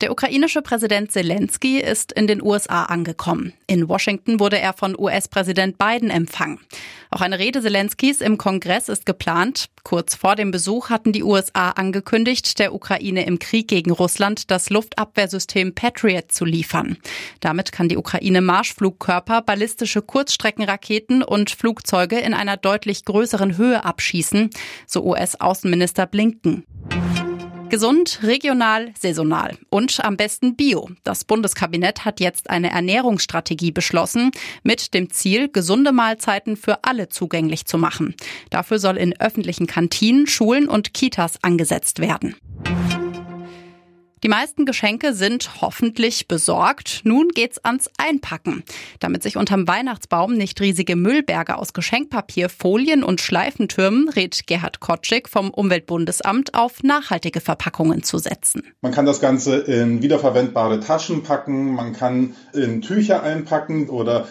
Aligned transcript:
Der 0.00 0.12
ukrainische 0.12 0.62
Präsident 0.62 1.10
Zelensky 1.10 1.80
ist 1.80 2.12
in 2.12 2.28
den 2.28 2.40
USA 2.40 2.84
angekommen. 2.84 3.52
In 3.66 3.88
Washington 3.88 4.38
wurde 4.38 4.60
er 4.60 4.72
von 4.72 4.96
US-Präsident 4.96 5.76
Biden 5.76 6.10
empfangen. 6.10 6.60
Auch 7.10 7.20
eine 7.20 7.40
Rede 7.40 7.60
Zelenskys 7.60 8.20
im 8.20 8.38
Kongress 8.38 8.88
ist 8.88 9.06
geplant. 9.06 9.66
Kurz 9.82 10.14
vor 10.14 10.36
dem 10.36 10.52
Besuch 10.52 10.90
hatten 10.90 11.12
die 11.12 11.24
USA 11.24 11.70
angekündigt, 11.70 12.60
der 12.60 12.74
Ukraine 12.74 13.26
im 13.26 13.40
Krieg 13.40 13.66
gegen 13.66 13.90
Russland 13.90 14.52
das 14.52 14.70
Luftabwehrsystem 14.70 15.74
Patriot 15.74 16.30
zu 16.30 16.44
liefern. 16.44 16.98
Damit 17.40 17.72
kann 17.72 17.88
die 17.88 17.96
Ukraine 17.96 18.40
Marschflugkörper, 18.40 19.42
ballistische 19.42 20.02
Kurzstreckenraketen 20.02 21.24
und 21.24 21.50
Flugzeuge 21.50 22.20
in 22.20 22.34
einer 22.34 22.56
deutlich 22.56 23.04
größeren 23.04 23.56
Höhe 23.56 23.84
abschießen, 23.84 24.50
so 24.86 25.02
US-Außenminister 25.04 26.06
Blinken. 26.06 26.64
Gesund, 27.68 28.20
regional, 28.22 28.92
saisonal 28.98 29.58
und 29.68 30.02
am 30.02 30.16
besten 30.16 30.56
bio. 30.56 30.88
Das 31.04 31.24
Bundeskabinett 31.24 32.06
hat 32.06 32.18
jetzt 32.18 32.48
eine 32.48 32.70
Ernährungsstrategie 32.70 33.72
beschlossen, 33.72 34.30
mit 34.62 34.94
dem 34.94 35.10
Ziel, 35.10 35.50
gesunde 35.50 35.92
Mahlzeiten 35.92 36.56
für 36.56 36.84
alle 36.84 37.10
zugänglich 37.10 37.66
zu 37.66 37.76
machen. 37.76 38.14
Dafür 38.48 38.78
soll 38.78 38.96
in 38.96 39.20
öffentlichen 39.20 39.66
Kantinen, 39.66 40.26
Schulen 40.26 40.66
und 40.66 40.94
Kitas 40.94 41.38
angesetzt 41.42 41.98
werden. 41.98 42.36
Die 44.24 44.28
meisten 44.28 44.64
Geschenke 44.64 45.14
sind 45.14 45.60
hoffentlich 45.60 46.26
besorgt. 46.26 47.02
Nun 47.04 47.28
geht's 47.28 47.58
ans 47.64 47.88
Einpacken. 47.98 48.64
Damit 48.98 49.22
sich 49.22 49.36
unterm 49.36 49.68
Weihnachtsbaum 49.68 50.34
nicht 50.34 50.60
riesige 50.60 50.96
Müllberge 50.96 51.56
aus 51.56 51.72
Geschenkpapier, 51.72 52.48
Folien 52.48 53.04
und 53.04 53.20
Schleifentürmen, 53.20 54.08
rät 54.08 54.48
Gerhard 54.48 54.80
Kotschik 54.80 55.28
vom 55.28 55.50
Umweltbundesamt 55.50 56.54
auf 56.54 56.82
nachhaltige 56.82 57.40
Verpackungen 57.40 58.02
zu 58.02 58.18
setzen. 58.18 58.62
Man 58.80 58.92
kann 58.92 59.06
das 59.06 59.20
Ganze 59.20 59.58
in 59.58 60.02
wiederverwendbare 60.02 60.80
Taschen 60.80 61.22
packen, 61.22 61.74
man 61.74 61.92
kann 61.92 62.34
in 62.52 62.82
Tücher 62.82 63.22
einpacken 63.22 63.88
oder 63.88 64.26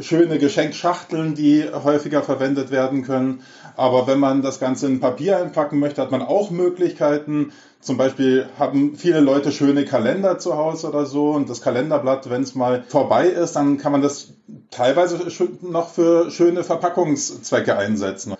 schöne 0.00 0.38
Geschenkschachteln, 0.38 1.34
die 1.34 1.64
häufiger 1.64 2.22
verwendet 2.22 2.70
werden 2.70 3.02
können. 3.02 3.42
Aber 3.76 4.06
wenn 4.06 4.18
man 4.18 4.42
das 4.42 4.60
Ganze 4.60 4.86
in 4.86 5.00
Papier 5.00 5.38
einpacken 5.38 5.78
möchte, 5.78 6.02
hat 6.02 6.10
man 6.10 6.22
auch 6.22 6.50
Möglichkeiten. 6.50 7.52
Zum 7.80 7.96
Beispiel 7.96 8.46
haben 8.58 8.94
viele 8.96 9.20
Leute 9.20 9.52
schöne 9.52 9.84
Kalender 9.84 10.38
zu 10.38 10.56
Hause 10.56 10.88
oder 10.88 11.06
so 11.06 11.30
und 11.30 11.48
das 11.48 11.62
Kalenderblatt, 11.62 12.28
wenn 12.28 12.42
es 12.42 12.54
mal 12.54 12.84
vorbei 12.86 13.28
ist, 13.28 13.56
dann 13.56 13.78
kann 13.78 13.92
man 13.92 14.02
das 14.02 14.34
teilweise 14.70 15.18
noch 15.62 15.88
für 15.88 16.30
schöne 16.30 16.62
Verpackungszwecke 16.62 17.76
einsetzen. 17.76 18.34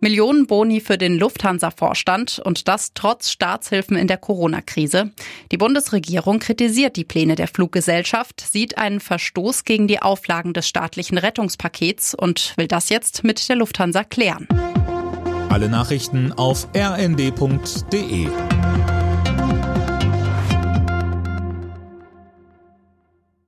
Millionen 0.00 0.46
Boni 0.46 0.80
für 0.80 0.98
den 0.98 1.18
Lufthansa-Vorstand 1.18 2.40
und 2.44 2.68
das 2.68 2.92
trotz 2.94 3.30
Staatshilfen 3.30 3.96
in 3.96 4.06
der 4.06 4.16
Corona-Krise. 4.16 5.10
Die 5.50 5.56
Bundesregierung 5.56 6.38
kritisiert 6.38 6.96
die 6.96 7.04
Pläne 7.04 7.34
der 7.34 7.48
Fluggesellschaft, 7.48 8.40
sieht 8.40 8.78
einen 8.78 9.00
Verstoß 9.00 9.64
gegen 9.64 9.88
die 9.88 10.00
Auflagen 10.00 10.52
des 10.52 10.68
staatlichen 10.68 11.18
Rettungspakets 11.18 12.14
und 12.14 12.54
will 12.56 12.68
das 12.68 12.88
jetzt 12.88 13.24
mit 13.24 13.48
der 13.48 13.56
Lufthansa 13.56 14.04
klären. 14.04 14.46
Alle 15.48 15.68
Nachrichten 15.68 16.32
auf 16.32 16.68
rnd.de 16.76 18.28